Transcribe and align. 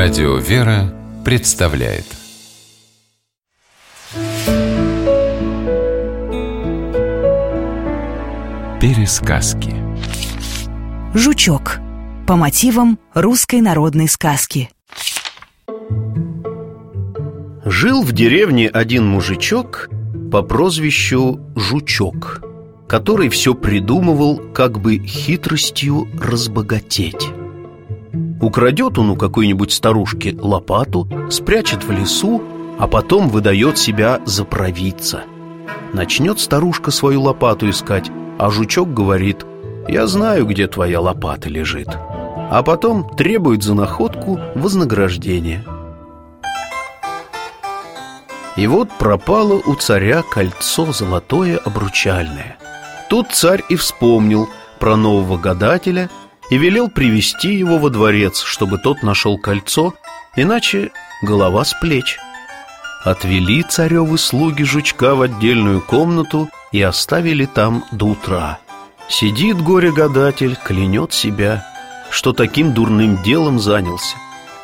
Радио 0.00 0.36
«Вера» 0.36 0.94
представляет. 1.24 2.04
Пересказки. 8.80 9.74
Жучок. 11.14 11.80
По 12.28 12.36
мотивам 12.36 13.00
русской 13.12 13.60
народной 13.60 14.06
сказки. 14.06 14.70
Жил 17.64 18.04
в 18.04 18.12
деревне 18.12 18.68
один 18.68 19.04
мужичок 19.04 19.88
по 20.30 20.42
прозвищу 20.42 21.40
Жучок 21.56 22.40
Который 22.88 23.30
все 23.30 23.52
придумывал, 23.52 24.38
как 24.54 24.78
бы 24.78 24.98
хитростью 24.98 26.06
разбогатеть 26.22 27.32
Украдет 28.48 28.96
он 28.96 29.10
у 29.10 29.16
какой-нибудь 29.16 29.72
старушки 29.72 30.34
лопату, 30.40 31.06
спрячет 31.30 31.84
в 31.84 31.90
лесу, 31.90 32.42
а 32.78 32.86
потом 32.86 33.28
выдает 33.28 33.76
себя 33.76 34.22
за 34.24 34.46
провидца. 34.46 35.24
Начнет 35.92 36.40
старушка 36.40 36.90
свою 36.90 37.20
лопату 37.20 37.68
искать, 37.68 38.10
а 38.38 38.48
жучок 38.48 38.94
говорит 38.94 39.44
«Я 39.86 40.06
знаю, 40.06 40.46
где 40.46 40.66
твоя 40.66 40.98
лопата 40.98 41.50
лежит». 41.50 41.88
А 42.50 42.62
потом 42.62 43.14
требует 43.18 43.62
за 43.62 43.74
находку 43.74 44.40
вознаграждение. 44.54 45.62
И 48.56 48.66
вот 48.66 48.88
пропало 48.98 49.60
у 49.66 49.74
царя 49.74 50.22
кольцо 50.22 50.90
золотое 50.90 51.58
обручальное. 51.58 52.56
Тут 53.10 53.32
царь 53.32 53.62
и 53.68 53.76
вспомнил 53.76 54.48
про 54.78 54.96
нового 54.96 55.36
гадателя– 55.36 56.08
и 56.50 56.56
велел 56.56 56.88
привести 56.88 57.54
его 57.54 57.78
во 57.78 57.90
дворец, 57.90 58.42
чтобы 58.42 58.78
тот 58.78 59.02
нашел 59.02 59.38
кольцо, 59.38 59.94
иначе 60.36 60.90
голова 61.22 61.64
с 61.64 61.74
плеч. 61.74 62.18
Отвели 63.04 63.62
царевы 63.62 64.18
слуги 64.18 64.64
жучка 64.64 65.14
в 65.14 65.22
отдельную 65.22 65.80
комнату 65.80 66.48
и 66.72 66.82
оставили 66.82 67.46
там 67.46 67.84
до 67.92 68.06
утра. 68.06 68.58
Сидит 69.08 69.60
горе-гадатель, 69.62 70.56
клянет 70.56 71.12
себя, 71.12 71.64
что 72.10 72.32
таким 72.32 72.72
дурным 72.72 73.22
делом 73.22 73.60
занялся. 73.60 74.16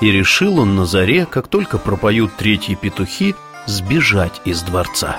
И 0.00 0.12
решил 0.12 0.60
он 0.60 0.76
на 0.76 0.86
заре, 0.86 1.26
как 1.26 1.48
только 1.48 1.78
пропоют 1.78 2.36
третьи 2.36 2.74
петухи, 2.74 3.34
сбежать 3.66 4.40
из 4.44 4.62
дворца. 4.62 5.16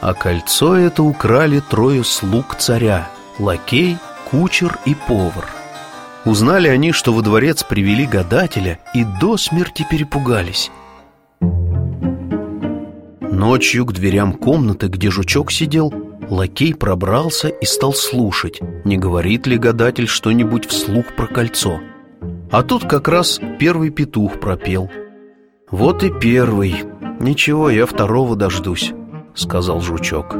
А 0.00 0.14
кольцо 0.14 0.76
это 0.76 1.02
украли 1.02 1.60
трое 1.60 2.04
слуг 2.04 2.54
царя— 2.56 3.10
лакей, 3.40 3.98
кучер 4.30 4.78
и 4.84 4.94
повар— 4.94 5.48
Узнали 6.24 6.68
они, 6.68 6.92
что 6.92 7.12
во 7.12 7.22
дворец 7.22 7.62
привели 7.62 8.06
гадателя 8.06 8.78
и 8.94 9.04
до 9.20 9.36
смерти 9.36 9.86
перепугались. 9.88 10.70
Ночью 13.20 13.86
к 13.86 13.92
дверям 13.92 14.32
комнаты, 14.32 14.88
где 14.88 15.10
жучок 15.10 15.52
сидел, 15.52 15.92
лакей 16.28 16.74
пробрался 16.74 17.48
и 17.48 17.64
стал 17.64 17.94
слушать, 17.94 18.60
не 18.84 18.98
говорит 18.98 19.46
ли 19.46 19.56
гадатель 19.58 20.08
что-нибудь 20.08 20.66
вслух 20.66 21.06
про 21.16 21.26
кольцо. 21.26 21.80
А 22.50 22.62
тут 22.62 22.84
как 22.88 23.08
раз 23.08 23.40
первый 23.58 23.90
петух 23.90 24.40
пропел. 24.40 24.90
«Вот 25.70 26.02
и 26.02 26.10
первый. 26.10 26.82
Ничего, 27.20 27.70
я 27.70 27.86
второго 27.86 28.36
дождусь»,— 28.36 28.92
сказал 29.34 29.80
жучок. 29.80 30.34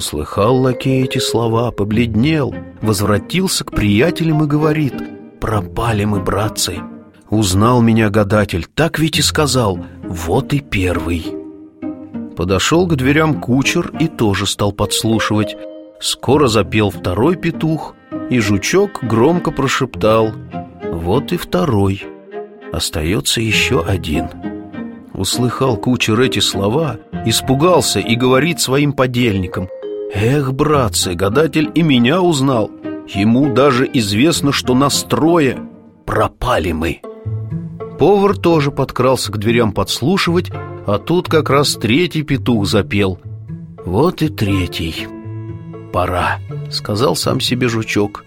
Услыхал 0.00 0.56
лакей 0.56 1.04
эти 1.04 1.18
слова, 1.18 1.70
побледнел, 1.72 2.54
возвратился 2.80 3.64
к 3.64 3.70
приятелям 3.72 4.42
и 4.42 4.46
говорит 4.46 4.94
«Пропали 5.42 6.06
мы, 6.06 6.20
братцы!» 6.20 6.78
Узнал 7.28 7.82
меня 7.82 8.08
гадатель, 8.08 8.64
так 8.64 8.98
ведь 8.98 9.18
и 9.18 9.22
сказал 9.22 9.78
«Вот 10.02 10.54
и 10.54 10.60
первый!» 10.60 11.26
Подошел 12.34 12.86
к 12.86 12.96
дверям 12.96 13.42
кучер 13.42 13.92
и 14.00 14.08
тоже 14.08 14.46
стал 14.46 14.72
подслушивать 14.72 15.54
Скоро 16.00 16.48
запел 16.48 16.88
второй 16.88 17.36
петух, 17.36 17.94
и 18.30 18.38
жучок 18.38 19.04
громко 19.04 19.50
прошептал 19.50 20.32
«Вот 20.82 21.30
и 21.32 21.36
второй!» 21.36 22.04
Остается 22.72 23.42
еще 23.42 23.84
один 23.84 24.30
Услыхал 25.12 25.76
кучер 25.76 26.18
эти 26.22 26.38
слова, 26.38 26.96
испугался 27.26 28.00
и 28.00 28.16
говорит 28.16 28.60
своим 28.60 28.94
подельникам– 28.94 29.68
Эх, 30.12 30.52
братцы, 30.52 31.14
гадатель 31.14 31.70
и 31.74 31.82
меня 31.82 32.20
узнал. 32.20 32.70
Ему 33.06 33.52
даже 33.52 33.88
известно, 33.92 34.52
что 34.52 34.74
настрое 34.74 35.58
пропали 36.04 36.72
мы 36.72 37.00
Повар 37.98 38.36
тоже 38.36 38.70
подкрался 38.72 39.30
к 39.32 39.38
дверям 39.38 39.72
подслушивать 39.72 40.50
А 40.86 40.98
тут 40.98 41.28
как 41.28 41.50
раз 41.50 41.74
третий 41.74 42.22
петух 42.22 42.66
запел. 42.66 43.18
Вот 43.84 44.22
и 44.22 44.28
третий. 44.28 45.06
«Пора»,— 45.92 46.38
сказал 46.70 47.16
сам 47.16 47.40
себе 47.40 47.68
жучок. 47.68 48.24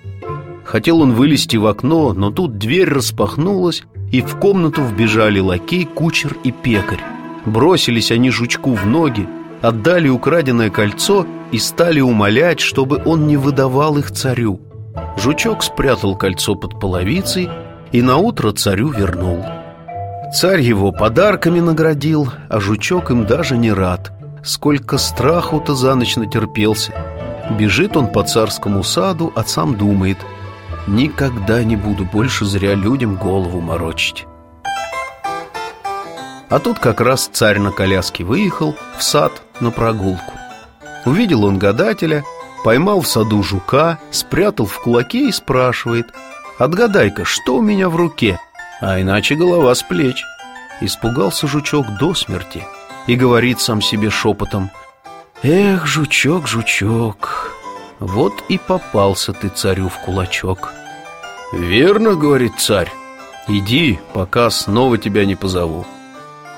Хотел 0.66 1.02
он 1.02 1.14
вылезти 1.14 1.58
в 1.58 1.68
окно, 1.68 2.14
но 2.14 2.32
тут 2.32 2.58
дверь 2.58 2.90
распахнулась 2.90 3.84
И 4.12 4.22
в 4.22 4.38
комнату 4.38 4.82
вбежали 4.82 5.40
лакей, 5.40 5.86
кучер 5.86 6.36
и 6.44 6.52
пекарь. 6.52 7.04
Бросились 7.46 8.12
они 8.12 8.30
жучку 8.32 8.74
в 8.74 8.86
ноги 8.86 9.28
отдали 9.64 10.10
украденное 10.10 10.70
кольцо 10.70 11.26
и 11.52 11.58
стали 11.58 12.02
умолять, 12.02 12.60
чтобы 12.60 13.02
он 13.06 13.28
не 13.28 13.38
выдавал 13.38 13.98
их 13.98 14.12
царю. 14.12 14.60
Жучок 15.18 15.64
спрятал 15.64 16.16
кольцо 16.18 16.56
под 16.56 16.80
половицей 16.80 17.50
и 17.92 18.02
наутро 18.02 18.52
царю 18.52 18.90
вернул. 18.90 19.44
Царь 20.36 20.62
его 20.62 20.92
подарками 20.92 21.62
наградил, 21.62 22.30
а 22.50 22.60
жучок 22.60 23.10
им 23.12 23.26
даже 23.26 23.56
не 23.56 23.72
рад. 23.72 24.12
Сколько 24.44 24.98
страху-то 24.98 25.76
за 25.76 25.96
ночь 25.96 26.18
натерпелся. 26.18 26.92
Бежит 27.58 27.96
он 27.96 28.08
по 28.08 28.24
царскому 28.24 28.84
саду, 28.84 29.32
а 29.36 29.44
сам 29.46 29.78
думает 29.78 30.18
«Никогда 30.88 31.64
не 31.64 31.78
буду 31.78 32.04
больше 32.04 32.44
зря 32.44 32.74
людям 32.74 33.16
голову 33.16 33.62
морочить». 33.62 34.26
А 36.50 36.60
тут 36.60 36.80
как 36.80 37.00
раз 37.00 37.30
царь 37.32 37.60
на 37.60 37.72
коляске 37.72 38.24
выехал 38.24 38.76
в 38.98 39.04
сад 39.04 39.32
на 39.64 39.72
прогулку. 39.72 40.34
Увидел 41.06 41.46
он 41.46 41.58
гадателя, 41.58 42.24
поймал 42.64 43.02
в 43.02 43.08
саду 43.08 43.44
жука, 43.44 44.00
спрятал 44.12 44.66
в 44.66 44.80
кулаке 44.82 45.30
и 45.30 45.32
спрашивает 45.32 46.08
«Отгадай-ка, 46.60 47.26
что 47.26 47.56
у 47.56 47.62
меня 47.62 47.90
в 47.90 47.96
руке?» 47.96 48.40
А 48.80 49.02
иначе 49.02 49.36
голова 49.36 49.74
с 49.74 49.84
плеч. 49.84 50.24
Испугался 50.82 51.48
жучок 51.48 51.86
до 52.00 52.14
смерти 52.14 52.66
и 53.08 53.16
говорит 53.16 53.60
сам 53.60 53.82
себе 53.82 54.10
шепотом 54.10 54.70
«Эх, 55.42 55.86
жучок, 55.86 56.48
жучок, 56.48 57.52
вот 58.00 58.34
и 58.50 58.58
попался 58.58 59.34
ты 59.34 59.50
царю 59.50 59.90
в 59.90 60.00
кулачок». 60.00 60.74
«Верно,— 61.52 62.16
говорит 62.16 62.54
царь,— 62.58 62.92
иди, 63.48 64.00
пока 64.14 64.50
снова 64.50 64.98
тебя 64.98 65.26
не 65.26 65.36
позову». 65.36 65.86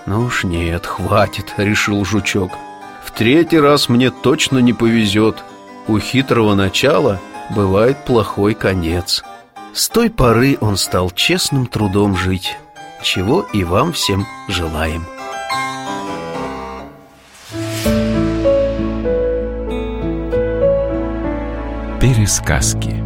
«Ну 0.06 0.26
уж 0.26 0.44
нет, 0.44 0.86
хватит»,— 0.86 1.54
решил 1.58 2.06
жучок 2.06 2.52
третий 3.16 3.60
раз 3.60 3.90
мне 3.90 4.12
точно 4.12 4.60
не 4.60 4.74
повезет. 4.74 5.44
У 5.88 6.00
хитрого 6.00 6.56
начала 6.56 7.20
бывает 7.56 8.04
плохой 8.06 8.54
конец. 8.54 9.24
С 9.74 9.90
той 9.90 10.10
поры 10.10 10.58
он 10.62 10.78
стал 10.78 11.12
честным 11.12 11.68
трудом 11.68 12.16
жить. 12.16 12.58
Чего 13.02 13.42
и 13.54 13.64
вам 13.64 13.94
всем 13.94 14.26
желаем. 14.48 15.06
Пересказки 22.00 23.05